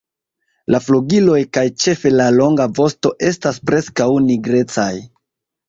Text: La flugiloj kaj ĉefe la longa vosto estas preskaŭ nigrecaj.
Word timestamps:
La 0.75 0.79
flugiloj 0.85 1.35
kaj 1.57 1.65
ĉefe 1.83 2.13
la 2.15 2.27
longa 2.39 2.67
vosto 2.81 3.13
estas 3.29 3.63
preskaŭ 3.71 4.11
nigrecaj. 4.27 4.93